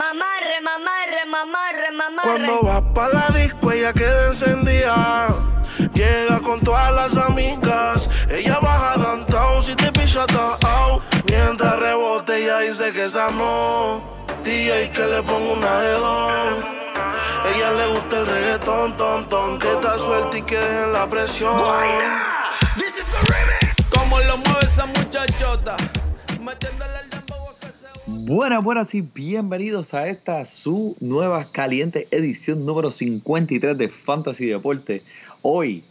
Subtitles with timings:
[0.00, 2.22] Mamarre, mamarre, mamarre, mamarre.
[2.22, 5.28] Cuando vas pa' la disco ella queda encendida
[5.92, 10.24] Llega con todas las amigas Ella baja downtown si te picha
[10.62, 14.00] out Mientras rebote ella dice que esa no
[14.42, 16.64] DJ que le pongo una hedón
[17.54, 21.60] Ella le gusta el reggaetón, ton, ton Que está suelta y que dejen la presión
[22.76, 23.90] This is the remix.
[23.90, 25.76] Como lo mueve esa muchachota.
[26.40, 27.19] Metiéndole el
[28.30, 35.02] Buenas, buenas y bienvenidos a esta su nueva caliente edición número 53 de Fantasy Deporte.
[35.42, 35.82] Hoy,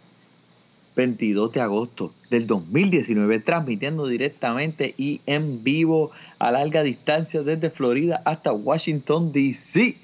[0.95, 8.21] 22 de agosto del 2019, transmitiendo directamente y en vivo a larga distancia desde Florida
[8.23, 9.97] hasta Washington, D.C.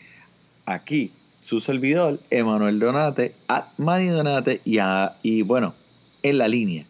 [0.66, 5.74] Aquí, su servidor, Emanuel Donate, at Manny Donate y, a- y bueno,
[6.22, 6.86] en la línea,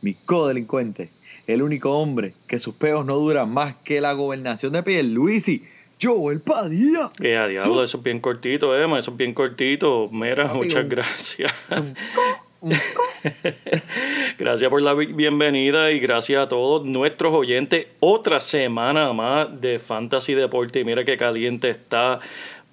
[0.00, 1.10] mi codelincuente,
[1.48, 5.64] el único hombre que sus peos no duran más que la gobernación de Pierluisi,
[6.00, 7.10] Joel Padilla.
[7.20, 10.08] Eh, a diablo, eso es bien cortito, Emma, eso es bien cortito.
[10.12, 11.52] Mira, Papi, muchas gracias.
[14.38, 17.86] gracias por la bi- bienvenida y gracias a todos nuestros oyentes.
[18.00, 22.20] Otra semana más de Fantasy Deporte y mira qué caliente está.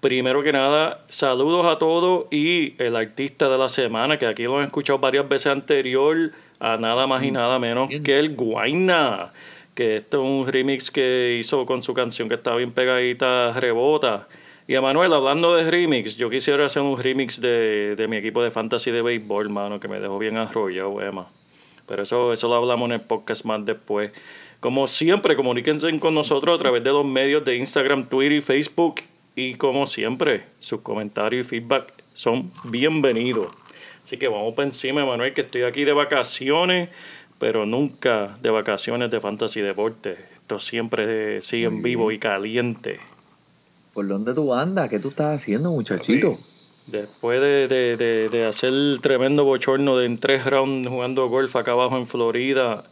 [0.02, 4.60] Primero que nada, saludos a todos y el artista de la semana, que aquí lo
[4.60, 6.32] han escuchado varias veces anterior,
[6.66, 9.32] a nada más y nada menos que el Guayna.
[9.76, 14.28] Que esto es un remix que hizo con su canción que está bien pegadita, Rebota.
[14.68, 18.42] Y a Manuel, hablando de remix, yo quisiera hacer un remix de, de mi equipo
[18.42, 21.28] de fantasy de béisbol, mano, que me dejó bien arrollado, Emma.
[21.88, 24.12] Pero eso, eso lo hablamos en el podcast más después.
[24.60, 29.02] Como siempre, comuníquense con nosotros a través de los medios de Instagram, Twitter y Facebook.
[29.36, 33.54] Y como siempre, sus comentarios y feedback son bienvenidos.
[34.06, 36.90] Así que vamos para encima, Manuel, que estoy aquí de vacaciones,
[37.40, 40.16] pero nunca de vacaciones de fantasy deporte.
[40.36, 43.00] Esto siempre sigue en vivo y caliente.
[43.96, 44.90] ¿Por dónde tú andas?
[44.90, 46.38] ¿Qué tú estás haciendo, muchachito?
[46.86, 51.56] Después de, de, de, de hacer el tremendo bochorno de en tres rounds jugando golf
[51.56, 52.84] acá abajo en Florida,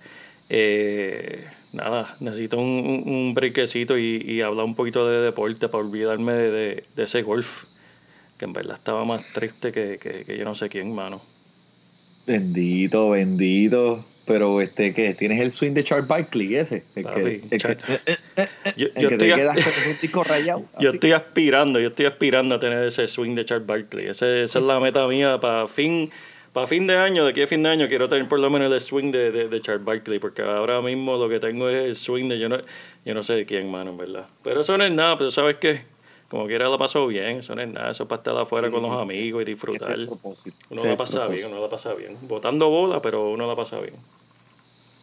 [0.50, 5.84] eh, nada, necesito un, un, un brequecito y, y hablar un poquito de deporte para
[5.84, 7.66] olvidarme de, de ese golf,
[8.38, 11.21] que en verdad estaba más triste que, que, que yo no sé quién, mano.
[12.25, 14.05] Bendito, bendito.
[14.25, 15.13] Pero este, ¿qué?
[15.13, 16.83] ¿Tienes el swing de Charles Barkley ese?
[16.95, 18.17] El Papi, que, el Char- que,
[18.77, 19.57] Yo, el yo que estoy, te quedas
[20.11, 20.59] con un rayado.
[20.79, 20.95] yo así.
[20.95, 24.05] estoy aspirando, yo estoy aspirando a tener ese swing de Charles Barkley.
[24.07, 26.09] Ese- esa es la meta mía para fin,
[26.53, 28.71] para fin de año, de aquí a fin de año quiero tener por lo menos
[28.71, 31.95] el swing de, de, de Charles Barkley, porque ahora mismo lo que tengo es el
[31.97, 32.59] swing de yo no,
[33.03, 34.27] yo no sé de quién, mano, en verdad.
[34.41, 35.81] Pero eso no es nada, pero sabes qué,
[36.33, 38.81] como quiera la paso bien, eso no es nada, eso es para estar afuera con
[38.81, 39.95] los amigos y disfrutar.
[40.71, 42.17] Uno la pasa bien, uno la pasa bien.
[42.27, 43.94] Botando bola, pero uno la pasa bien.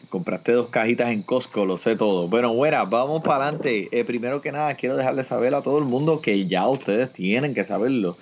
[0.09, 2.27] Compraste dos cajitas en Costco, lo sé todo.
[2.27, 3.89] Bueno, bueno, vamos para adelante.
[3.93, 7.55] Eh, primero que nada, quiero dejarle saber a todo el mundo que ya ustedes tienen
[7.55, 8.17] que saberlo.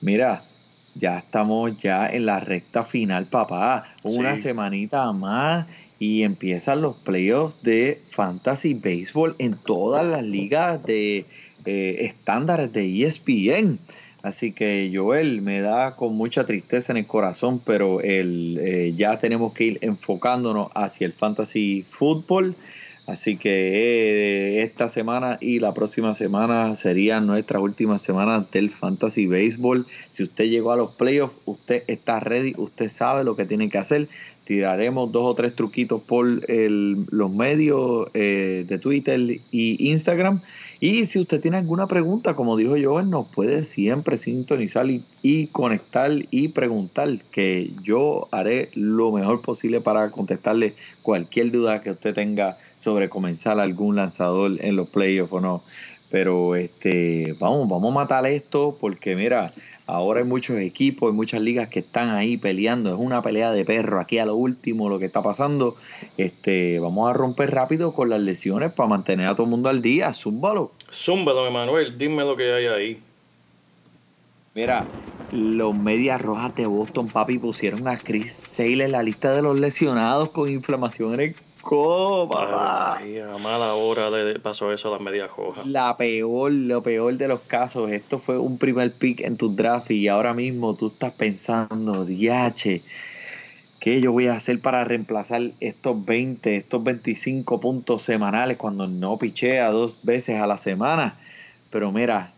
[0.00, 0.42] Mira,
[0.94, 3.92] ya estamos ya en la recta final, papá.
[4.02, 4.44] Una Sí.
[4.44, 5.66] semanita más
[5.98, 11.26] y empiezan los playoffs de Fantasy Baseball en todas las ligas de
[11.66, 13.78] eh, estándares de ESPN.
[14.22, 19.20] Así que Joel me da con mucha tristeza en el corazón, pero el, eh, ya
[19.20, 22.54] tenemos que ir enfocándonos hacia el fantasy fútbol.
[23.06, 23.50] Así que
[24.58, 29.86] eh, esta semana y la próxima semana serían nuestras últimas semanas del fantasy béisbol.
[30.10, 33.78] Si usted llegó a los playoffs, usted está ready, usted sabe lo que tiene que
[33.78, 34.08] hacer.
[34.44, 39.20] Tiraremos dos o tres truquitos por el- los medios de Twitter
[39.52, 40.40] y Instagram.
[40.78, 45.46] Y si usted tiene alguna pregunta, como dijo Joel, nos puede siempre sintonizar y, y
[45.46, 52.14] conectar y preguntar, que yo haré lo mejor posible para contestarle cualquier duda que usted
[52.14, 55.62] tenga sobre comenzar algún lanzador en los playoffs o no.
[56.10, 59.54] Pero este, vamos, vamos a matar esto porque mira,
[59.86, 63.64] ahora hay muchos equipos, hay muchas ligas que están ahí peleando, es una pelea de
[63.64, 65.76] perro aquí a lo último lo que está pasando.
[66.16, 69.82] Este, vamos a romper rápido con las lesiones para mantener a todo el mundo al
[69.82, 70.72] día, zúmbalo.
[70.92, 73.00] Zúmbalo, Emanuel, dime lo que hay ahí.
[74.54, 74.86] Mira,
[75.32, 79.60] los Medias Rojas de Boston, papi, pusieron a Chris Sale en la lista de los
[79.60, 81.34] lesionados con inflamación en el
[81.66, 82.98] codo, papá.
[82.98, 85.66] Ay, a mala hora le pasó eso a las medias rojas.
[85.66, 89.90] La peor, lo peor de los casos, esto fue un primer pick en tu draft
[89.90, 92.82] y ahora mismo tú estás pensando, diache,
[93.80, 99.18] ¿qué yo voy a hacer para reemplazar estos 20, estos 25 puntos semanales cuando no
[99.18, 101.18] pichea dos veces a la semana?
[101.70, 102.32] Pero mira,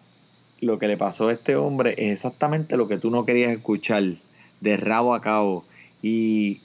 [0.63, 4.05] lo que le pasó a este hombre es exactamente lo que tú no querías escuchar,
[4.63, 5.67] de rabo a cabo.
[6.01, 6.63] Y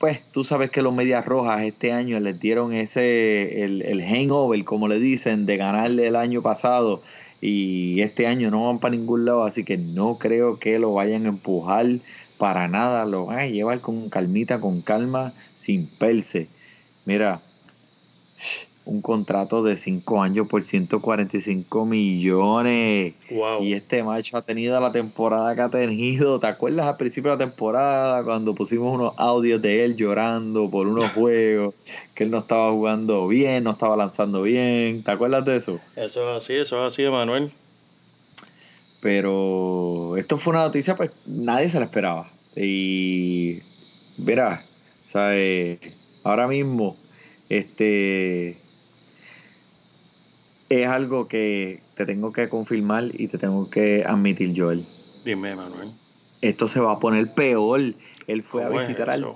[0.00, 4.64] pues tú sabes que los Medias Rojas este año les dieron ese, el, el hangover,
[4.64, 7.02] como le dicen, de ganarle el año pasado.
[7.42, 11.26] Y este año no van para ningún lado, así que no creo que lo vayan
[11.26, 11.86] a empujar
[12.38, 13.04] para nada.
[13.04, 16.48] Lo van a llevar con calmita, con calma, sin perse.
[17.04, 17.42] Mira,
[18.90, 23.14] un contrato de 5 años por 145 millones.
[23.30, 23.62] Wow.
[23.62, 26.40] Y este macho ha tenido la temporada que ha tenido.
[26.40, 30.88] ¿Te acuerdas al principio de la temporada cuando pusimos unos audios de él llorando por
[30.88, 31.72] unos juegos?
[32.16, 35.04] Que él no estaba jugando bien, no estaba lanzando bien.
[35.04, 35.80] ¿Te acuerdas de eso?
[35.94, 37.52] Eso es así, eso es así, Emanuel.
[39.00, 42.28] Pero esto fue una noticia, pues nadie se la esperaba.
[42.56, 43.60] Y
[44.16, 44.64] verás,
[45.04, 45.78] ¿sabes?
[46.24, 46.96] Ahora mismo,
[47.48, 48.56] este
[50.70, 54.86] es algo que te tengo que confirmar y te tengo que admitir, Joel.
[55.24, 55.90] Dime, Emanuel.
[56.40, 57.80] Esto se va a poner peor.
[58.26, 59.26] Él fue a ¿Cómo es visitar al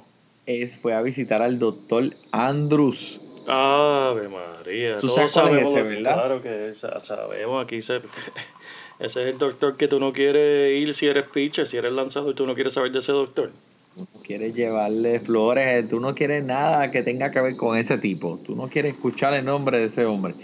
[0.47, 3.21] es, fue a visitar al doctor Andrews.
[3.47, 4.99] Ave María.
[4.99, 6.15] Tú sabes cuál es ese, ¿verdad?
[6.15, 8.01] Claro que es, sabemos, aquí se...
[9.01, 12.33] Ese es el doctor que tú no quieres ir si eres pitcher, si eres lanzador,
[12.37, 13.51] tú no quieres saber de ese doctor.
[13.97, 17.99] Tú no quieres llevarle flores, tú no quieres nada que tenga que ver con ese
[17.99, 18.39] tipo.
[18.47, 20.35] Tú no quieres escuchar el nombre de ese hombre.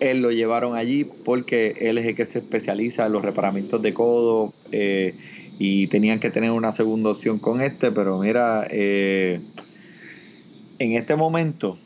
[0.00, 3.94] Él lo llevaron allí porque él es el que se especializa en los reparamientos de
[3.94, 5.14] codo eh,
[5.58, 9.40] y tenían que tener una segunda opción con este, pero mira, eh,
[10.78, 11.78] en este momento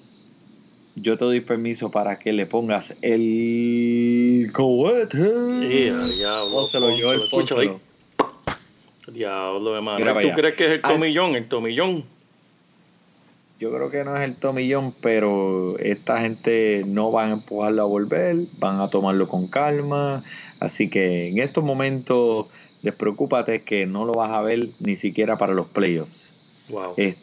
[1.03, 5.19] yo te doy permiso para que le pongas el cohete.
[5.19, 6.51] Y a diablo.
[6.53, 7.19] Pónselo, ahí.
[7.31, 7.81] pónselo.
[9.13, 10.35] Diablo, para ¿Tú allá.
[10.35, 11.35] crees que es el tomillón?
[11.35, 12.05] El tomillón.
[13.59, 17.87] Yo creo que no es el tomillón, pero esta gente no van a empujarlo a
[17.87, 20.23] volver, van a tomarlo con calma.
[20.61, 22.47] Así que en estos momentos,
[22.83, 26.31] despreocúpate que no lo vas a ver ni siquiera para los playoffs.
[26.69, 26.95] Wow.
[26.97, 27.17] Eh,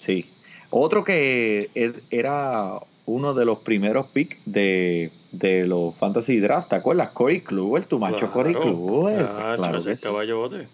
[0.00, 0.26] sí.
[0.70, 6.74] Otro que er- era uno de los primeros picks de, de los Fantasy Draft, ¿te
[6.76, 7.10] acuerdas?
[7.10, 9.14] Corey Kluber, tu macho Corey Kluber.
[9.18, 10.02] Claro, claro ese que sí.
[10.04, 10.66] caballote.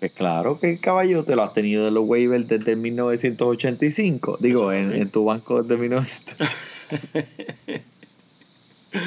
[0.00, 4.38] Pues claro que el caballo te lo has tenido de los waivers desde el 1985.
[4.40, 7.80] Digo, en, en tu banco desde 1985.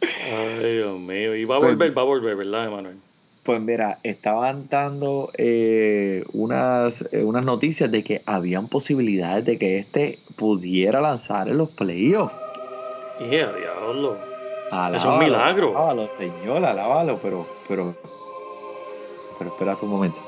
[0.00, 1.34] Ay, Dios mío.
[1.36, 2.96] Y va a Pues- volver, va a volver, ¿verdad, Emanuel?
[3.42, 9.78] Pues mira, estaban dando eh, unas, eh, unas noticias de que habían posibilidades de que
[9.78, 12.34] este pudiera lanzar en los playoffs.
[13.20, 14.18] Y a diablo.
[14.70, 15.70] Alábalo, Es un milagro.
[15.70, 17.94] Alábalo, señor, alábalo, pero, pero,
[19.38, 20.18] pero espérate un momento.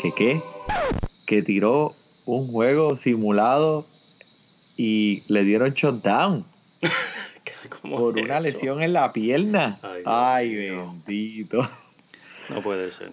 [0.00, 0.42] ¿Qué qué?
[1.26, 1.94] Que tiró
[2.26, 3.86] un juego simulado
[4.76, 6.44] y le dieron shutdown
[7.80, 8.46] ¿Cómo por una eso?
[8.46, 9.78] lesión en la pierna.
[9.82, 11.68] Ay, Ay, bendito.
[12.48, 13.10] No puede ser.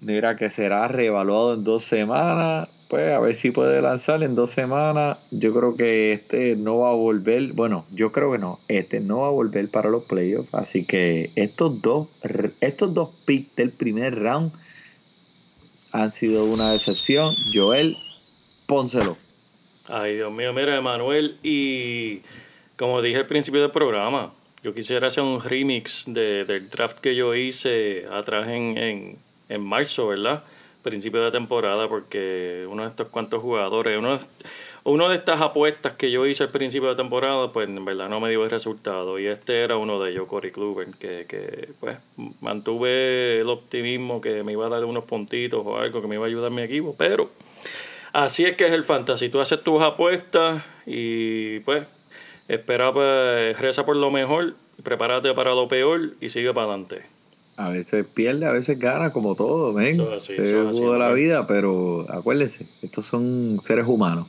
[0.00, 2.68] Mira que será reevaluado en dos semanas.
[2.88, 5.18] Pues a ver si puede lanzar en dos semanas.
[5.30, 7.52] Yo creo que este no va a volver.
[7.52, 8.60] Bueno, yo creo que no.
[8.68, 10.54] Este no va a volver para los playoffs.
[10.54, 12.08] Así que estos dos,
[12.60, 14.52] estos dos picks del primer round
[15.96, 17.34] han sido una decepción.
[17.52, 17.96] Joel,
[18.66, 19.16] pónselo.
[19.88, 22.20] Ay, Dios mío, mira, Emanuel, y
[22.76, 27.14] como dije al principio del programa, yo quisiera hacer un remix de, del draft que
[27.14, 30.42] yo hice atrás en, en, en marzo, ¿verdad?
[30.82, 34.18] Principio de temporada, porque uno de estos cuantos jugadores, uno,
[34.86, 38.20] uno de estas apuestas que yo hice al principio de temporada, pues en verdad no
[38.20, 39.18] me dio el resultado.
[39.18, 41.98] Y este era uno de ellos, Corey Kluber, que, que pues
[42.40, 46.24] mantuve el optimismo que me iba a dar unos puntitos o algo que me iba
[46.24, 47.30] a ayudar a mi equipo, pero
[48.16, 49.28] Así es que es el fantasy.
[49.28, 51.86] Tú haces tus apuestas y pues
[52.48, 57.02] espera, pues, reza por lo mejor, prepárate para lo peor y sigue para adelante.
[57.58, 62.06] A veces pierde, a veces gana, como todo, es así, Se de la vida, pero
[62.10, 64.26] acuérdense, estos son seres humanos.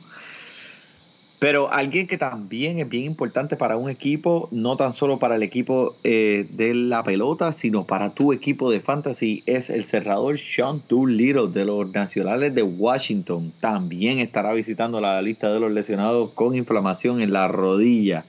[1.38, 5.44] Pero alguien que también es bien importante para un equipo, no tan solo para el
[5.44, 10.82] equipo eh, de la pelota, sino para tu equipo de fantasy, es el cerrador Sean
[10.88, 13.52] Doolittle de los Nacionales de Washington.
[13.60, 18.24] También estará visitando la lista de los lesionados con inflamación en la rodilla.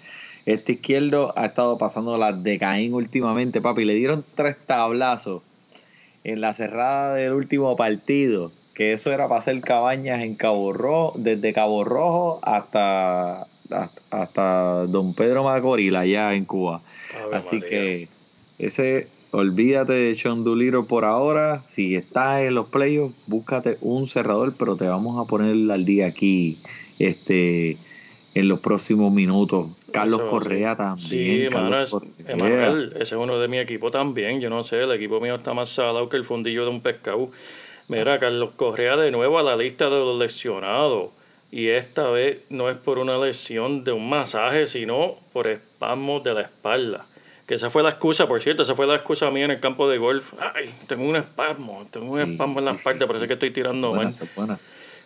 [0.46, 3.86] Este izquierdo ha estado pasando la de Caín últimamente, papi.
[3.86, 5.42] Le dieron tres tablazos
[6.24, 8.52] en la cerrada del último partido.
[8.80, 14.86] Que eso era para hacer cabañas en Cabo Rojo, desde Cabo Rojo hasta hasta, hasta
[14.88, 16.82] Don Pedro Macorila allá en Cuba.
[17.22, 17.70] Ave Así María.
[17.70, 18.08] que
[18.58, 21.62] ese, olvídate de Doolittle por ahora.
[21.68, 26.08] Si estás en los playoffs, búscate un cerrador, pero te vamos a poner al día
[26.08, 26.58] aquí
[27.00, 27.76] este
[28.34, 29.68] en los próximos minutos.
[29.92, 30.78] Carlos Eso, Correa sí.
[30.78, 31.46] también.
[31.46, 32.30] Sí, Carlos es-.
[32.30, 34.40] Emanuel, ese es uno de mi equipo también.
[34.40, 37.30] Yo no sé, el equipo mío está más salado que el fundillo de un pescado.
[37.90, 41.10] Mira, Carlos Correa de nuevo a la lista de los lesionados.
[41.52, 46.36] Y esta vez no es por una lesión de un masaje, sino por espasmos de
[46.36, 47.06] la espalda.
[47.48, 49.90] Que esa fue la excusa, por cierto, esa fue la excusa mía en el campo
[49.90, 50.34] de golf.
[50.54, 54.12] Ay, tengo un espasmo, tengo un espasmo en la espalda, parece que estoy tirando Buena,
[54.12, 54.30] mal.
[54.36, 54.60] buena.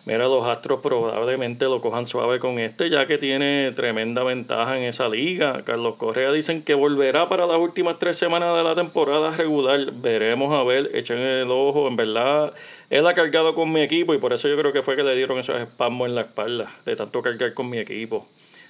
[0.06, 4.82] Mira, los Astros probablemente lo cojan suave con este, ya que tiene tremenda ventaja en
[4.84, 5.62] esa liga.
[5.64, 9.92] Carlos Correa dicen que volverá para las últimas tres semanas de la temporada regular.
[9.92, 11.88] Veremos a ver, echen el ojo.
[11.88, 12.52] En verdad,
[12.90, 15.16] él ha cargado con mi equipo y por eso yo creo que fue que le
[15.16, 18.26] dieron esos espasmos en la espalda, de tanto cargar con mi equipo.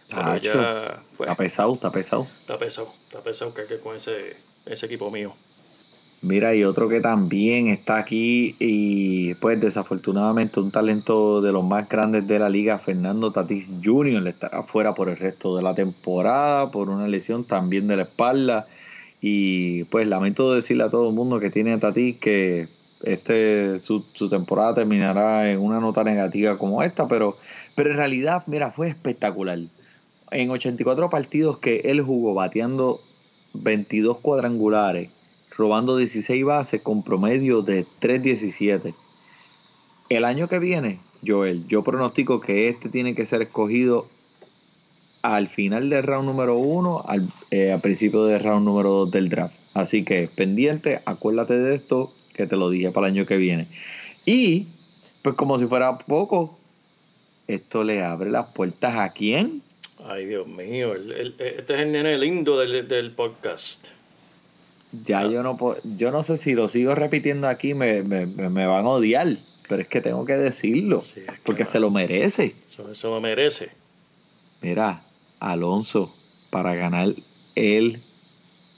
[0.09, 2.29] Pero ya, pues, Está pesado, está pesado.
[2.43, 4.37] está pesado, está pesado cargar con ese,
[4.67, 5.35] ese equipo mío.
[6.25, 11.87] Mira, y otro que también está aquí y pues desafortunadamente un talento de los más
[11.87, 15.75] grandes de la liga, Fernando Tatis Jr., le estará fuera por el resto de la
[15.75, 18.67] temporada por una lesión también de la espalda.
[19.21, 22.69] Y pues lamento decirle a todo el mundo que tiene a Tatis que
[23.03, 27.37] este su, su temporada terminará en una nota negativa como esta, pero,
[27.75, 29.59] pero en realidad, mira, fue espectacular.
[30.31, 33.03] En 84 partidos que él jugó bateando
[33.53, 35.11] 22 cuadrangulares,
[35.57, 38.95] robando 16 bases con promedio de 3.17.
[40.09, 44.09] El año que viene, Joel, yo pronostico que este tiene que ser escogido
[45.23, 49.55] al final del round número uno, al, eh, principio del round número dos del draft.
[49.73, 53.67] Así que pendiente, acuérdate de esto, que te lo dije para el año que viene.
[54.27, 54.67] Y,
[55.23, 56.59] pues como si fuera poco,
[57.49, 59.63] esto le abre las puertas a quién?
[60.07, 63.87] Ay, Dios mío, el- este es el nene lindo del podcast.
[65.07, 68.67] Ya yo no puedo- yo no sé si lo sigo repitiendo aquí me, me, me-
[68.67, 69.37] van a odiar,
[69.69, 71.71] pero es que tengo que decirlo, Sí, es que porque va.
[71.71, 72.55] se lo merece.
[72.69, 73.71] Eso, eso lo merece.
[74.61, 75.03] Mira,
[75.41, 76.15] Alonso,
[76.51, 77.09] para ganar
[77.55, 78.01] el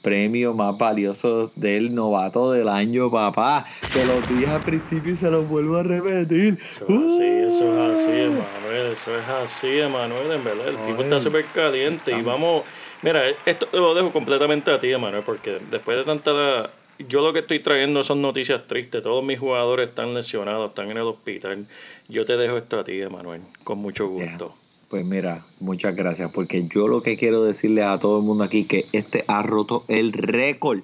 [0.02, 3.66] premio más valioso del novato del año, papá.
[3.92, 6.58] Te lo dije al principio y se lo vuelvo a repetir.
[6.70, 11.02] Eso es así, eso es así, Emanuel, eso es así, Emanuel, en verdad, el tipo
[11.02, 12.62] está súper caliente y vamos,
[13.06, 16.70] mira, esto te lo dejo completamente a ti, Emanuel, porque después de tanta,
[17.08, 20.96] yo lo que estoy trayendo son noticias tristes, todos mis jugadores están lesionados, están en
[20.96, 21.66] el hospital,
[22.08, 24.54] yo te dejo esto a ti, Emanuel, con mucho gusto.
[24.88, 28.64] Pues mira, muchas gracias, porque yo lo que quiero decirle a todo el mundo aquí
[28.64, 30.80] que este ha roto el récord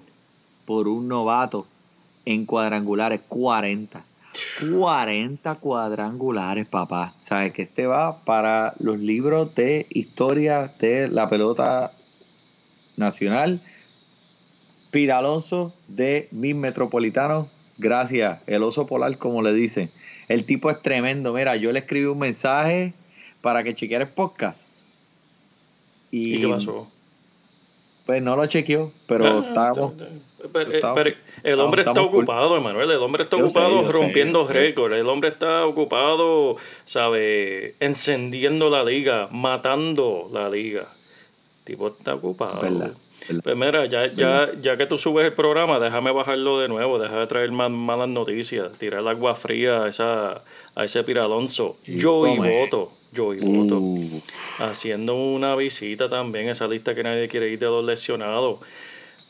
[0.65, 1.67] por un novato
[2.25, 4.05] en cuadrangulares 40.
[4.61, 7.15] 40 cuadrangulares, papá.
[7.21, 11.93] Sabes que este va para los libros de historia de la pelota
[12.97, 13.61] nacional.
[14.91, 17.47] Pira Alonso de Mis Metropolitanos.
[17.79, 19.91] Gracias, el oso polar, como le dicen.
[20.29, 21.33] El tipo es tremendo.
[21.33, 22.93] Mira, yo le escribí un mensaje
[23.41, 24.59] para que chequeara el podcast.
[26.11, 26.89] ¿Y qué pasó?
[28.07, 29.93] Pues no lo chequeó, pero Ah, estábamos.
[29.93, 30.09] está-
[30.53, 31.11] Pero, eh, pero
[31.45, 32.03] el hombre está cool.
[32.09, 32.91] ocupado, Emanuel.
[32.91, 34.97] El hombre está Yo ocupado sé, rompiendo récords.
[34.97, 37.77] El hombre está ocupado, ¿sabe?
[37.81, 40.89] Encendiendo la liga, matando la liga.
[41.63, 42.61] El tipo está ocupado.
[42.61, 42.93] Verdad.
[43.43, 46.99] Pues mira, ya, ya, ya que tú subes el programa, déjame bajarlo de nuevo.
[46.99, 48.73] Deja de traer más malas noticias.
[48.79, 50.43] Tirar agua fría a, esa,
[50.75, 51.77] a ese Piralonso.
[51.87, 52.61] Joey come.
[52.61, 52.93] Voto.
[53.15, 54.21] Joey Voto Uh,
[54.61, 58.61] haciendo una visita también, esa lista que nadie quiere ir de los lesionados.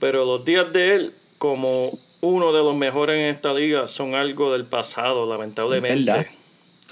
[0.00, 4.52] Pero los días de él, como uno de los mejores en esta liga, son algo
[4.52, 6.10] del pasado, lamentablemente.
[6.10, 6.26] ¿Verdad?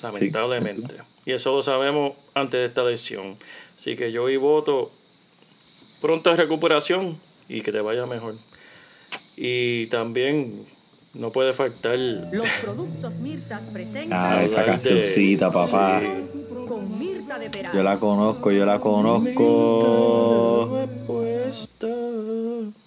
[0.03, 0.97] Lamentablemente.
[1.25, 3.37] Y eso lo sabemos antes de esta lesión.
[3.77, 4.91] Así que yo y voto
[6.01, 8.35] pronta recuperación y que te vaya mejor.
[9.37, 10.67] Y también
[11.15, 16.01] no puede faltar Los productos Mirtas presentan ah, esa cancioncita, papá.
[16.01, 16.41] Sí.
[17.75, 20.89] Yo la conozco, yo la conozco.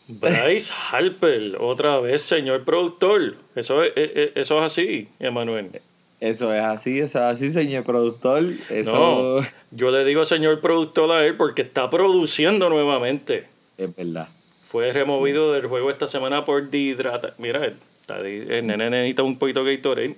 [0.08, 3.36] Bryce Harper, otra vez, señor productor.
[3.56, 5.82] Eso es, eh, eh, eso es así, Emanuel.
[6.24, 8.44] Eso es así, eso es así, señor productor.
[8.70, 8.94] Eso
[9.42, 13.46] No, yo le digo señor productor a él porque está produciendo nuevamente.
[13.78, 14.30] es verdad.
[14.66, 17.34] Fue removido del juego esta semana por dehidrata.
[17.38, 17.60] Mira,
[18.24, 20.16] di- el nene necesita un poquito de Gatorade.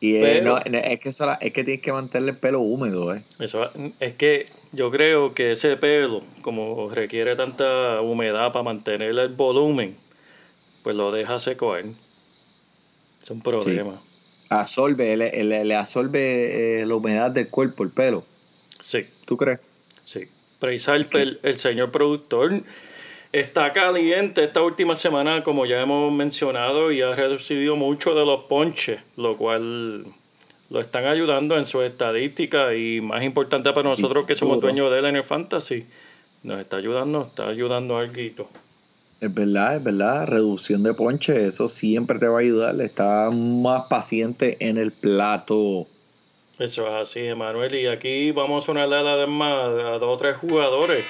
[0.00, 3.22] Y eh, no, es que eso es que tienes que mantenerle el pelo húmedo, eh.
[3.38, 3.70] Eso
[4.00, 9.96] es que yo creo que ese pelo, como requiere tanta humedad para mantener el volumen,
[10.82, 11.94] pues lo deja seco a él.
[13.22, 14.00] Es un problema.
[14.50, 18.24] Absorbe, le, le- le absorbe eh, la humedad del cuerpo, el pelo.
[18.80, 19.60] Sí, ¿Tú crees?
[20.04, 20.24] Sí.
[20.58, 22.52] Praise Harper, el señor productor,
[23.32, 28.44] está caliente esta última semana, como ya hemos mencionado, y ha reducido mucho de los
[28.44, 30.04] ponches, lo cual
[30.68, 34.98] lo están ayudando en su estadística y más importante para nosotros que somos dueños de
[34.98, 35.86] él en el fantasy,
[36.42, 38.48] nos está ayudando, está ayudando algo.
[39.20, 40.26] Es verdad, es verdad.
[40.26, 42.80] Reducción de ponche, eso siempre te va a ayudar.
[42.80, 45.86] Está más paciente en el plato.
[46.58, 47.74] Eso es así, Emanuel.
[47.74, 51.04] Y aquí vamos a sonarle además a dos o tres jugadores.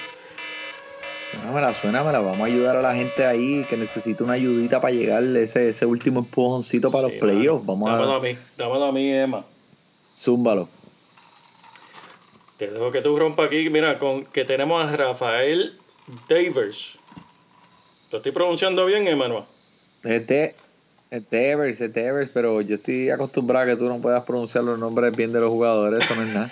[1.31, 2.19] Suénamela, suénamela.
[2.19, 5.85] Vamos a ayudar a la gente ahí que necesita una ayudita para llegar ese, ese
[5.85, 7.65] último empujoncito para Sí, los playoffs.
[7.65, 9.45] Vamos Dámelo a a mí, dámelo a mí, Emma.
[10.17, 10.67] zúmbalo.
[12.57, 15.73] Te dejo que tú rompa aquí, mira, con que tenemos a Rafael
[16.27, 16.97] Davers.
[18.11, 19.43] ¿Lo estoy pronunciando bien, Emanuel?
[20.03, 20.55] Es de,
[21.09, 24.77] es Devers, es Devers, pero yo estoy acostumbrado a que tú no puedas pronunciar los
[24.77, 26.03] nombres bien de los jugadores.
[26.03, 26.51] Eso no es nada.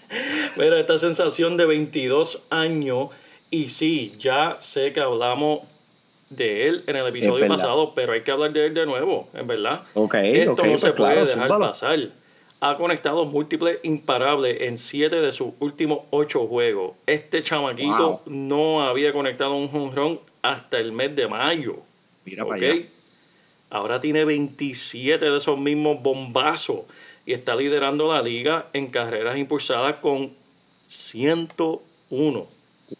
[0.56, 3.08] Mira, esta sensación de 22 años.
[3.50, 5.60] Y sí, ya sé que hablamos
[6.30, 9.46] de él en el episodio pasado, pero hay que hablar de él de nuevo, en
[9.46, 9.82] verdad.
[9.94, 11.66] Ok, Esto no pues se puede claro, dejar zúmbalo.
[11.66, 11.98] pasar.
[12.60, 16.92] Ha conectado múltiples imparables en 7 de sus últimos 8 juegos.
[17.06, 18.32] Este chamaquito Wow.
[18.32, 21.76] no había conectado un jonrón hasta el mes de mayo.
[22.24, 22.50] Mira ¿ok?
[22.50, 22.82] para allá.
[23.70, 26.80] Ahora tiene 27 de esos mismos bombazos
[27.24, 30.32] y está liderando la liga en carreras impulsadas con
[30.88, 32.46] 101.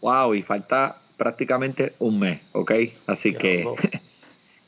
[0.01, 2.73] Wow, y falta prácticamente un mes, ¿ok?
[3.07, 3.67] Así que.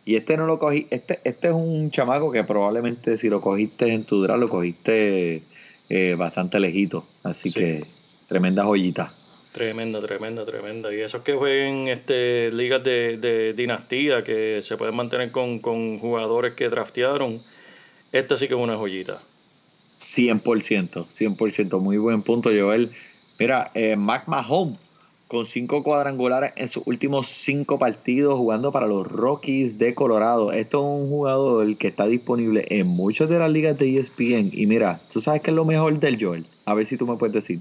[0.07, 0.87] Y este no lo cogí.
[0.91, 5.41] Este, este es un chamaco que probablemente si lo cogiste en tu draft, lo cogiste
[5.89, 7.07] eh, bastante lejito.
[7.23, 7.59] Así Sí.
[7.59, 7.85] que
[8.29, 9.15] tremenda joyita.
[9.55, 10.93] Tremenda, tremenda, tremenda.
[10.93, 16.01] Y esos que jueguen este, ligas de, de dinastía, que se pueden mantener con, con
[16.01, 17.41] jugadores que draftearon,
[18.11, 19.21] esta sí que es una joyita.
[20.01, 21.79] 100%, 100%.
[21.79, 22.91] Muy buen punto, Joel.
[23.39, 24.81] Mira, eh, Mac Mahomes
[25.29, 30.51] con cinco cuadrangulares en sus últimos cinco partidos jugando para los Rockies de Colorado.
[30.51, 34.51] Esto es un jugador que está disponible en muchas de las ligas de ESPN.
[34.53, 36.45] Y mira, ¿tú sabes qué es lo mejor del Joel?
[36.65, 37.61] A ver si tú me puedes decir.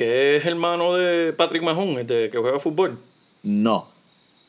[0.00, 2.98] Que es hermano de Patrick Mahon, el de que juega fútbol.
[3.42, 3.86] No,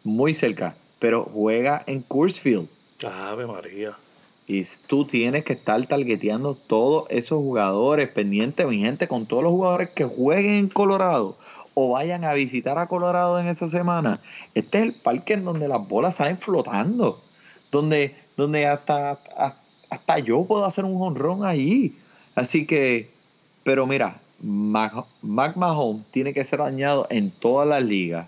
[0.06, 2.42] muy cerca, pero juega en Coors
[3.04, 3.98] Ave María.
[4.48, 9.52] Y tú tienes que estar targeteando todos esos jugadores, pendiente, mi gente, con todos los
[9.52, 11.36] jugadores que jueguen en Colorado
[11.74, 14.22] o vayan a visitar a Colorado en esa semana.
[14.56, 17.22] Este es el parque en donde las bolas salen flotando,
[17.72, 19.58] donde, donde hasta, hasta,
[19.90, 21.98] hasta yo puedo hacer un honrón allí.
[22.36, 23.12] Así que,
[23.66, 28.28] pero mira, Mac, Mac Mahomes tiene que ser dañado en todas las ligas.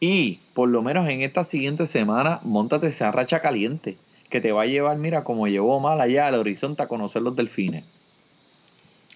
[0.00, 3.96] Y por lo menos en esta siguiente semana, montate esa racha caliente
[4.28, 7.36] que te va a llevar, mira, como llevó mal allá al horizonte a conocer los
[7.36, 7.84] delfines.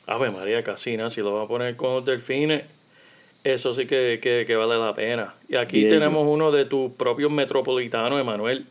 [0.06, 2.64] Ave María Casina, si lo va a poner con los delfines,
[3.44, 5.34] eso sí que, que, que vale la pena.
[5.48, 5.90] Y aquí Bien.
[5.90, 8.66] tenemos uno de tus propios metropolitanos, Emanuel.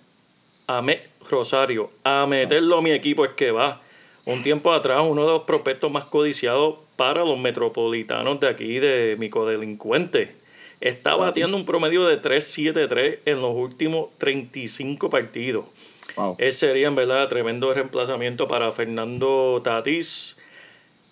[0.67, 1.91] Amet Rosario.
[2.03, 3.81] A meterlo a mi equipo es que va.
[4.25, 9.15] Un tiempo atrás, uno de los prospectos más codiciados para los metropolitanos de aquí, de
[9.17, 10.35] mi codelincuente.
[10.81, 15.63] Está batiendo un promedio de 3.73 en los últimos 35 partidos.
[16.17, 16.35] Wow.
[16.37, 20.35] Ese sería en verdad tremendo reemplazamiento para Fernando Tatis.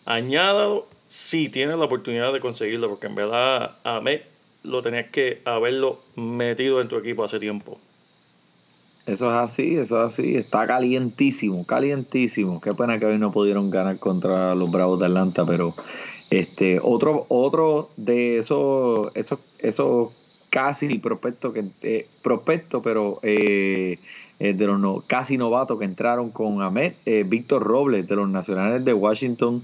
[0.04, 4.26] Añádalo si tienes la oportunidad de conseguirlo, porque en verdad a Met
[4.64, 7.80] lo tenías que haberlo metido en tu equipo hace tiempo.
[9.08, 10.36] Eso es así, eso es así.
[10.36, 12.60] Está calientísimo, calientísimo.
[12.60, 15.74] Qué pena que hoy no pudieron ganar contra los Bravos de Atlanta, pero
[16.30, 20.10] este otro otro de esos esos esos
[20.50, 23.98] casi prospectos que eh, prospectos, pero eh,
[24.40, 28.30] eh, de los no- casi novatos que entraron con Ahmed, eh, Víctor Robles de los
[28.30, 29.64] Nacionales de Washington,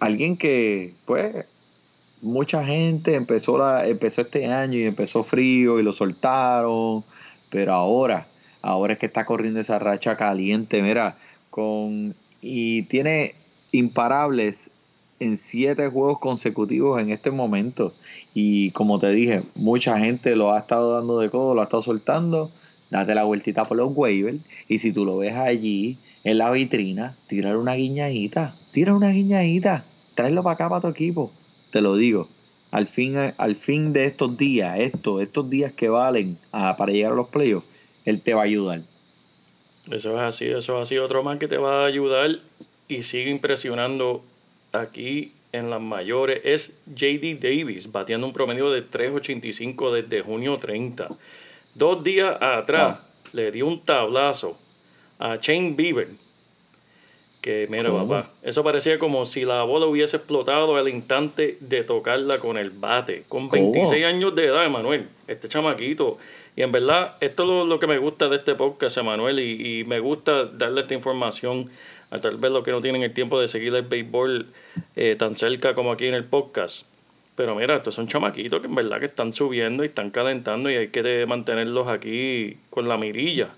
[0.00, 1.46] alguien que pues
[2.20, 7.04] mucha gente empezó la empezó este año y empezó frío y lo soltaron
[7.50, 8.26] pero ahora
[8.62, 11.16] ahora es que está corriendo esa racha caliente mira
[11.50, 13.34] con y tiene
[13.72, 14.70] imparables
[15.20, 17.92] en siete juegos consecutivos en este momento.
[18.34, 21.82] Y como te dije mucha gente lo ha estado dando de codo lo ha estado
[21.82, 22.50] soltando.
[22.90, 24.38] Date la vueltita por los waivers.
[24.68, 29.84] Y si tú lo ves allí en la vitrina tírale una guiñadita tira una guiñadita.
[30.14, 31.32] Tráelo para acá para tu equipo.
[31.70, 32.28] Te lo digo
[32.70, 37.12] al fin al fin de estos días estos estos días que valen ah, para llegar
[37.12, 37.66] a los playoffs
[38.04, 38.82] él te va a ayudar
[39.90, 40.98] Eso es así, eso es así.
[40.98, 42.38] Otro más que te va a ayudar
[42.88, 44.22] y sigue impresionando
[44.72, 51.08] aquí en las mayores es JD Davis, bateando un promedio de 3.85 desde junio 30.
[51.74, 52.98] Dos días atrás
[53.32, 54.58] le dio un tablazo
[55.18, 56.08] a Shane Bieber
[57.40, 58.08] Que mira, ¿Cómo?
[58.08, 62.70] papá, eso parecía como si la bola hubiese explotado al instante de tocarla con el
[62.70, 63.22] bate.
[63.28, 63.72] Con ¿Cómo?
[63.72, 66.18] 26 años de edad, Emanuel, este chamaquito.
[66.56, 69.80] Y en verdad, esto es lo, lo que me gusta de este podcast, Emanuel, y,
[69.80, 71.70] y me gusta darle esta información
[72.10, 74.46] a tal vez los que no tienen el tiempo de seguir el béisbol
[74.96, 76.86] eh, tan cerca como aquí en el podcast.
[77.36, 80.74] Pero mira, estos son chamaquitos que en verdad que están subiendo y están calentando y
[80.74, 83.50] hay que mantenerlos aquí con la mirilla.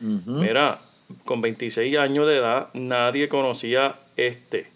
[0.00, 0.80] Mira,
[1.24, 4.66] con 26 años de edad nadie conocía este.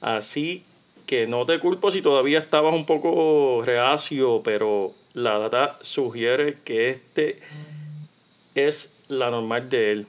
[0.00, 0.62] Así
[1.06, 6.90] que no te culpo si todavía estabas un poco reacio, pero la data sugiere que
[6.90, 7.38] este
[8.54, 10.06] es la normal de él.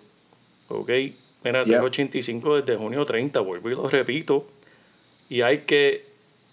[0.68, 0.90] ¿Ok?
[1.44, 1.78] Mira, Yeah.
[1.78, 4.48] tengo 85 desde junio 30, vuelvo y lo repito.
[5.30, 6.06] Y hay que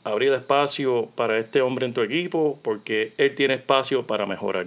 [0.05, 4.67] abrir espacio para este hombre en tu equipo porque él tiene espacio para mejorar.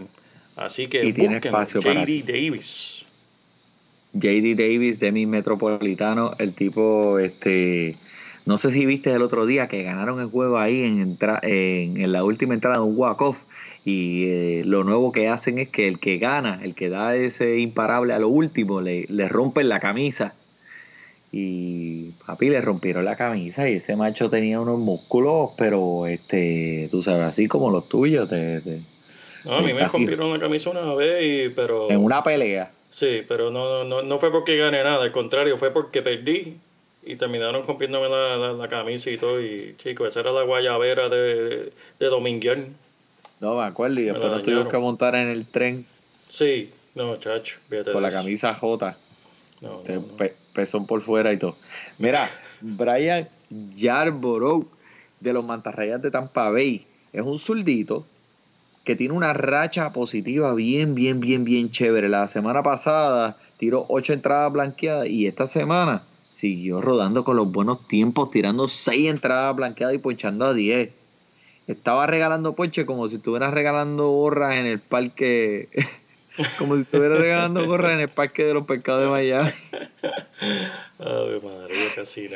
[0.55, 3.00] Así que Y tiene para JD Davis.
[4.13, 7.95] JD Davis de mi Metropolitano, el tipo, este,
[8.45, 11.97] no sé si viste el otro día que ganaron el juego ahí en, entra- en,
[12.01, 13.37] en la última entrada de un walk-off
[13.85, 17.59] y eh, lo nuevo que hacen es que el que gana, el que da ese
[17.59, 20.35] imparable a lo último, le, le rompen la camisa.
[21.33, 27.01] Y papi, le rompieron la camisa y ese macho tenía unos músculos, pero este, tú
[27.01, 28.81] sabes, así como los tuyos, de-
[29.45, 31.89] No, a mí me rompieron la camisa una vez, y, pero...
[31.89, 32.71] en una pelea.
[32.91, 36.57] Sí, pero no, no, no fue porque gané nada, al contrario, fue porque perdí
[37.03, 39.41] y terminaron rompiéndome la, la, la camisa y todo.
[39.41, 42.67] Y chico, esa era la guayabera de, de Dominguez.
[43.39, 45.85] No me acuerdo, y después nos tuvimos que montar en el tren
[46.29, 47.91] Sí, no, chacho, fíjate.
[47.91, 48.97] con de la camisa J.
[49.61, 50.01] No, no, no.
[50.17, 51.55] pe- pezón por fuera y todo.
[51.97, 52.29] Mira,
[52.61, 53.27] Brian
[53.75, 54.67] Yarborough
[55.19, 58.05] de los Mantarrayas de Tampa Bay es un zurdito
[58.83, 62.09] que tiene una racha positiva bien, bien, bien, bien chévere.
[62.09, 67.87] La semana pasada tiró ocho entradas blanqueadas y esta semana siguió rodando con los buenos
[67.87, 70.91] tiempos, tirando seis entradas blanqueadas y ponchando a 10.
[71.67, 75.69] Estaba regalando ponche como si estuviera regalando gorras en el parque.
[76.57, 79.51] como si estuviera regalando gorras en el parque de los pescados de Miami.
[80.97, 82.29] Ave María, casi.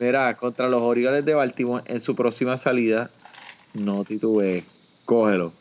[0.00, 3.10] Mira, contra los Orioles de Baltimore en su próxima salida,
[3.74, 4.64] no titubees,
[5.12, 5.52] cógelo.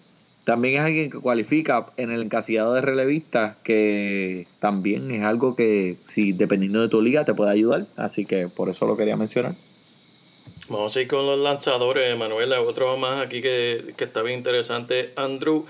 [0.43, 5.97] También es alguien que cualifica en el encasillado de relevistas, que también es algo que,
[6.01, 7.85] si dependiendo de tu liga, te puede ayudar.
[7.95, 9.53] Así que por eso lo quería mencionar.
[10.67, 12.53] Vamos a ir con los lanzadores, Manuel.
[12.53, 15.11] Otro más aquí que, que está bien interesante.
[15.15, 15.65] Andrew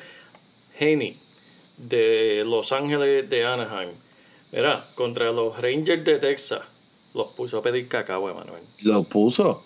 [0.79, 1.17] Haney,
[1.77, 3.89] de Los Ángeles de Anaheim.
[4.51, 6.61] Mira, contra los Rangers de Texas,
[7.13, 8.63] los puso a pedir cacao, Emanuel.
[8.83, 9.63] Lo puso.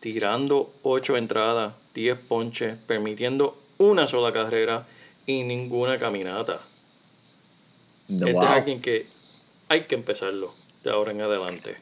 [0.00, 4.86] Tirando 8 entradas, 10 ponches, permitiendo una sola carrera
[5.26, 6.60] y ninguna caminata.
[8.08, 8.42] Este Wow.
[8.42, 9.06] es alguien que
[9.68, 11.76] hay que empezarlo de ahora en adelante.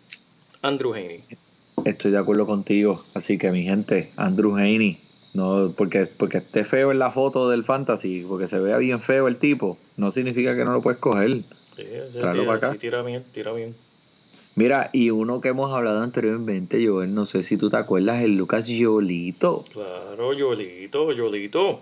[0.63, 1.23] Andrew Haney.
[1.85, 3.05] Estoy de acuerdo contigo.
[3.15, 4.99] Así que mi gente, Andrew Haney,
[5.35, 9.29] no porque, porque esté feo en la foto del fantasy, porque se vea bien feo
[9.29, 11.43] el tipo, no significa que no lo puedes coger.
[11.77, 12.73] Sí, tira, para acá.
[12.73, 13.77] sí, tira bien, tira bien.
[14.57, 18.39] Mira, y uno que hemos hablado anteriormente, Joel, no sé si tú te acuerdas, el
[18.39, 19.65] Lucas Yolito.
[19.71, 21.81] Claro, Yolito, Yolito.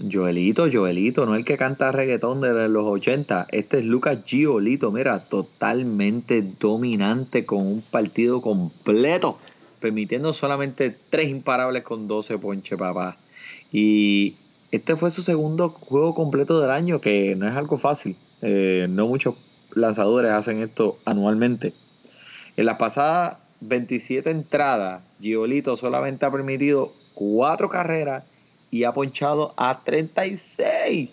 [0.00, 3.46] Joelito, Joelito, no el que canta reggaetón de los 80.
[3.52, 9.38] Este es Lucas Giolito, mira, totalmente dominante con un partido completo,
[9.78, 13.16] permitiendo solamente tres imparables con 12 ponche, papá.
[13.70, 14.34] Y
[14.72, 18.16] este fue su segundo juego completo del año, que no es algo fácil.
[18.42, 19.36] Eh, no muchos
[19.72, 21.72] lanzadores hacen esto anualmente.
[22.58, 28.24] En las pasadas 27 entradas, Giolito solamente ha permitido cuatro carreras
[28.72, 31.08] y ha ponchado a 36.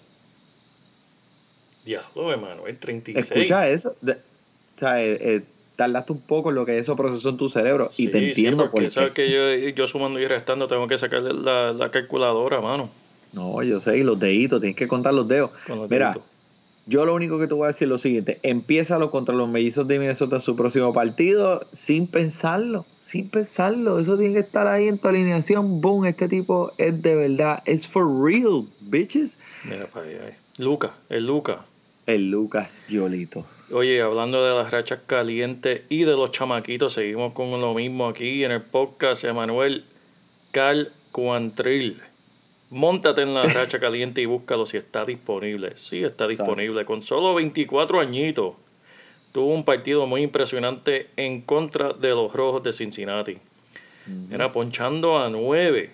[1.85, 3.29] Diablo, hermano, el 36.
[3.31, 3.95] Escucha eso.
[4.01, 5.41] De- o sea, eh, eh,
[5.75, 8.25] tardaste un poco en lo que eso procesó en tu cerebro y Sí, te sí,
[8.25, 9.27] entiendo porque por sabes qué.
[9.27, 12.89] que yo, yo sumando y restando tengo que sacarle la, la calculadora, mano.
[13.33, 15.51] No, yo sé, y los deditos, tienes que contar los dedos.
[15.67, 16.23] Con los Mira, deditos.
[16.87, 19.87] Yo lo único que te voy a decir es lo siguiente: empiézalo contra los mellizos
[19.87, 23.99] de Minnesota su próximo partido sin pensarlo, sin pensarlo.
[23.99, 25.81] Eso tiene que estar ahí en tu alineación.
[25.81, 29.37] Boom, este tipo es de verdad, es for real, bitches.
[29.63, 30.29] Mira para allá.
[30.29, 30.35] eh.
[30.57, 31.65] Luca, el Luca.
[32.07, 33.45] El Lucas Yolito.
[33.71, 38.43] Oye, hablando de las rachas calientes y de los chamaquitos, seguimos con lo mismo aquí
[38.43, 39.23] en el podcast.
[39.23, 39.85] Emanuel
[40.51, 41.99] Cal Cuantril.
[42.69, 45.73] Móntate en la racha caliente y búscalo si está disponible.
[45.75, 46.83] Sí, está disponible.
[46.85, 48.55] Con solo 24 añitos.
[49.31, 53.37] Tuvo un partido muy impresionante en contra de los Rojos de Cincinnati.
[54.31, 55.91] Era ponchando a 9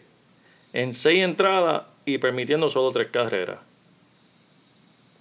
[0.74, 3.60] en 6 entradas y permitiendo solo 3 carreras.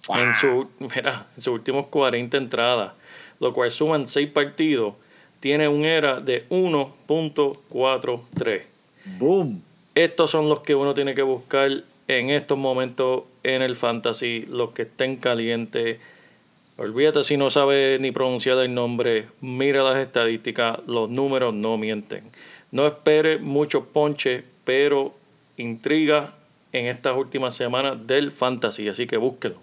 [0.09, 2.93] En, su, mira, en sus últimos 40 entradas,
[3.39, 4.93] lo cual suman 6 partidos,
[5.39, 8.63] tiene un ERA de 1.43.
[9.17, 9.63] Boom.
[9.95, 11.69] Estos son los que uno tiene que buscar
[12.07, 15.99] en estos momentos en el fantasy, los que estén calientes.
[16.77, 22.23] Olvídate si no sabe ni pronunciar el nombre, mira las estadísticas, los números no mienten.
[22.71, 25.13] No espere mucho ponche, pero
[25.57, 26.35] intriga
[26.71, 29.55] en estas últimas semanas del fantasy, así que búsquelo.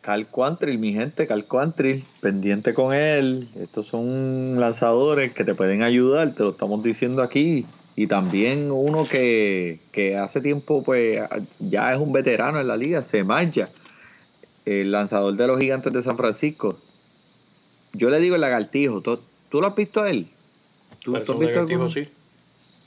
[0.00, 3.48] Cal Quantrill, mi gente, Cal Quantrill, pendiente con él.
[3.54, 7.64] Estos son lanzadores que te pueden ayudar, te lo estamos diciendo aquí.
[7.94, 11.20] Y también uno que, que hace tiempo, pues,
[11.58, 13.68] ya es un veterano en la liga, se mancha.
[14.64, 16.78] El lanzador de los gigantes de San Francisco.
[17.92, 19.00] Yo le digo el lagartijo.
[19.00, 19.18] ¿Tú,
[19.50, 20.28] tú lo has visto a él?
[21.02, 22.08] ¿Tú, Parece tú has un visto lagartijo, sí.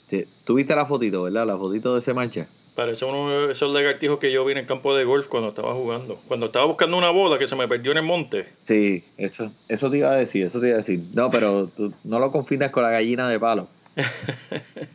[0.10, 1.46] Sí, Tú viste la fotito, ¿verdad?
[1.46, 2.48] La fotito de ese mancha.
[2.76, 5.74] Parece uno de esos lagartijos que yo vi en el campo de golf cuando estaba
[5.74, 6.20] jugando.
[6.28, 8.48] Cuando estaba buscando una bola que se me perdió en el monte.
[8.64, 11.02] Sí, eso, eso te iba a decir, eso te iba a decir.
[11.14, 13.68] No, pero tú no lo confundas con la gallina de palo.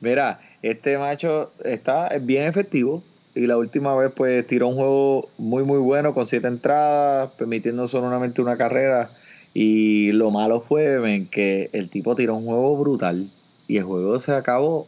[0.00, 3.02] Mira, este macho está es bien efectivo
[3.34, 7.88] y la última vez pues tiró un juego muy muy bueno con siete entradas, permitiendo
[7.88, 9.10] solamente una carrera
[9.54, 13.30] y lo malo fue ven, que el tipo tiró un juego brutal
[13.68, 14.86] y el juego se acabó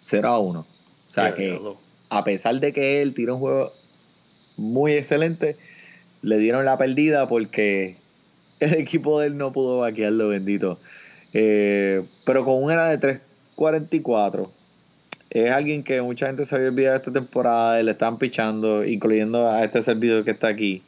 [0.00, 0.60] 0 a 1.
[0.60, 0.66] O
[1.08, 1.58] sea que
[2.08, 3.72] a pesar de que él tiró un juego
[4.56, 5.56] muy excelente,
[6.22, 7.96] le dieron la perdida porque
[8.60, 10.78] el equipo de él no pudo vaquearlo, bendito.
[11.32, 13.20] Eh, pero con un era de
[13.56, 14.48] 3.44,
[15.30, 19.62] es alguien que mucha gente se había olvidado esta temporada le están pichando, incluyendo a
[19.62, 20.82] este servidor que está aquí.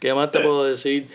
[0.00, 1.08] ¿Qué más te puedo decir?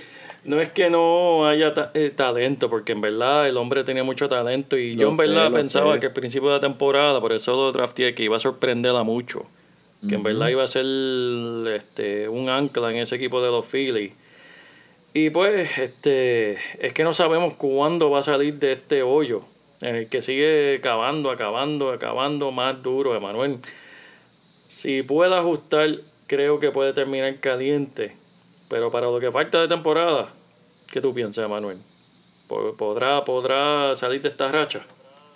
[0.44, 4.30] No es que no haya ta- eh, talento, porque en verdad el hombre tenía mucho
[4.30, 6.00] talento y yo en verdad sé, pensaba sé.
[6.00, 9.04] que al principio de la temporada, por eso lo drafteé, que iba a sorprender a
[9.04, 9.46] mucho.
[10.08, 10.86] Que en verdad iba a ser
[11.76, 14.14] este, un ancla en ese equipo de los Phillies.
[15.20, 19.42] Y pues, este, es que no sabemos cuándo va a salir de este hoyo,
[19.82, 23.58] en el que sigue acabando, acabando, acabando más duro, Emanuel.
[24.68, 25.90] Si puede ajustar,
[26.28, 28.12] creo que puede terminar caliente.
[28.70, 30.30] Pero para lo que falta de temporada,
[30.92, 31.80] ¿qué tú piensas, Emanuel?
[32.48, 34.86] ¿Po- ¿Podrá, ¿Podrá salir de esta racha?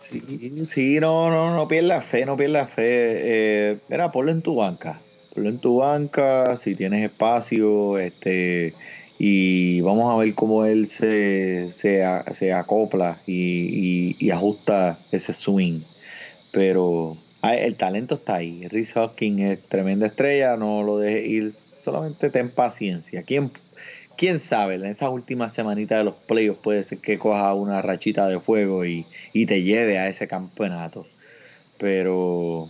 [0.02, 2.84] Sí, sí, no, no, no pierdas fe, no pierdas fe.
[2.86, 5.02] Eh, mira, ponlo en tu banca.
[5.34, 8.76] Ponlo en tu banca, si tienes espacio, este,
[9.24, 15.82] y vamos a ver cómo él se, se, acopla y, ajusta ese swing.
[16.52, 18.68] Pero el talento está ahí.
[18.68, 21.54] Rhys Hoskins es tremenda estrella, no lo dejes ir.
[21.82, 23.22] Solamente ten paciencia.
[23.22, 23.52] ¿Quién,
[24.18, 24.74] quién sabe?
[24.74, 28.86] En esas últimas semanitas de los playoffs puede ser que coja una rachita de fuego
[28.86, 31.06] y, y te lleve a ese campeonato.
[31.78, 32.70] Pero,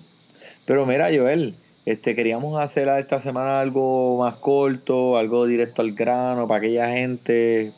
[0.65, 1.55] pero mira, Joel,
[1.86, 7.72] este queríamos hacer esta semana algo más corto, algo directo al grano para aquella gente.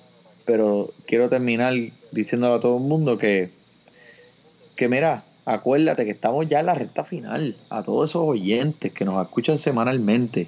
[0.45, 1.73] Pero quiero terminar
[2.11, 3.49] diciéndole a todo el mundo que,
[4.75, 7.55] que mira, acuérdate que estamos ya en la recta final.
[7.69, 10.47] A todos esos oyentes que nos escuchan semanalmente.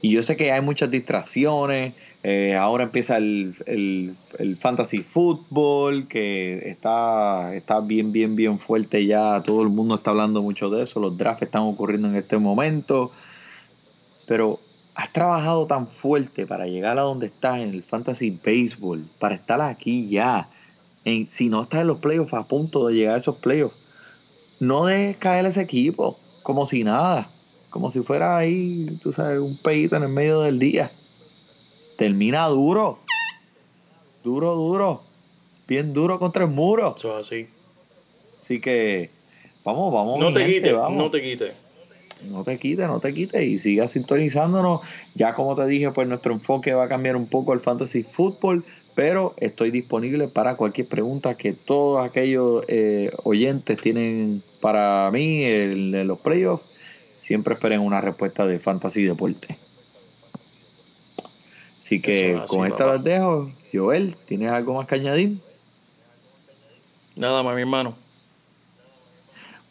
[0.00, 1.94] Y yo sé que hay muchas distracciones.
[2.24, 9.04] Eh, ahora empieza el, el, el fantasy football, que está, está bien, bien, bien fuerte
[9.06, 9.42] ya.
[9.42, 11.00] Todo el mundo está hablando mucho de eso.
[11.00, 13.10] Los drafts están ocurriendo en este momento.
[14.26, 14.60] Pero
[14.94, 19.60] has trabajado tan fuerte para llegar a donde estás en el fantasy baseball, para estar
[19.60, 20.48] aquí ya.
[21.04, 23.74] En, si no estás en los playoffs, a punto de llegar a esos playoffs,
[24.60, 27.28] no dejes caer ese equipo como si nada,
[27.70, 30.92] como si fuera ahí, tú sabes, un peito en el medio del día.
[32.02, 32.98] Termina duro,
[34.24, 35.02] duro, duro,
[35.68, 36.96] bien duro contra el muro.
[36.98, 37.46] Eso es así.
[38.40, 39.08] Así que
[39.62, 40.18] vamos, vamos.
[40.18, 40.98] No te quites, vamos.
[40.98, 41.54] no te quites.
[42.28, 44.80] No te quites, no te quites y sigas sintonizándonos.
[45.14, 48.64] Ya como te dije, pues nuestro enfoque va a cambiar un poco al fantasy fútbol,
[48.96, 56.08] pero estoy disponible para cualquier pregunta que todos aquellos eh, oyentes tienen para mí en
[56.08, 56.64] los playoffs.
[57.16, 59.61] Siempre esperen una respuesta de Fantasy Deporte.
[61.82, 62.92] Así que Eso es así, con esta papá.
[62.92, 63.50] las dejo.
[63.72, 65.38] Joel, ¿tienes algo más que añadir?
[67.16, 67.96] Nada más, mi hermano.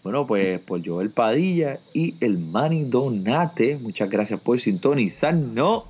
[0.04, 5.84] Bueno, pues por Joel Padilla y el Manny Donate, muchas gracias por sintonizarnos.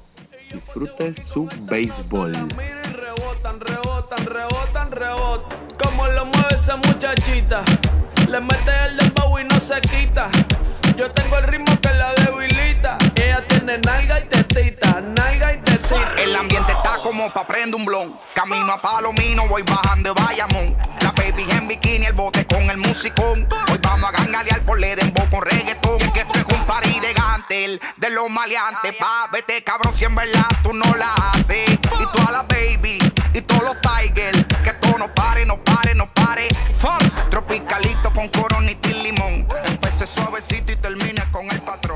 [0.53, 2.33] Disfrute su béisbol.
[2.55, 5.57] Mira y rebotan, rebotan, rebotan, rebotan.
[5.83, 7.63] Como lo mueve esa muchachita.
[8.29, 10.29] Le mete el dembow y no se quita.
[11.01, 12.95] Yo tengo el ritmo que la debilita.
[13.15, 16.13] Ella tiene nalga y tetita, nalga y tetita.
[16.15, 18.19] El ambiente está como pa' prender un blon.
[18.35, 20.77] Camino a Palomino, voy bajando de Bayamón.
[21.01, 23.47] La baby en bikini, el bote con el musicón.
[23.71, 25.97] Hoy vamos a gangalear por Ledembo con reggaetón.
[26.11, 28.95] Que esto es un party de gantel, de los maleantes.
[28.97, 31.67] Pa, vete cabrón, si en verdad tú no la haces.
[31.67, 32.99] Y toda la baby,
[33.33, 34.37] y todos los tigers.
[34.63, 36.47] Que esto no pare, no pare, no pare.
[36.77, 39.47] Funk, tropicalito con coronita y limón.
[40.01, 41.90] Empecé suavecito y termine con el patrón.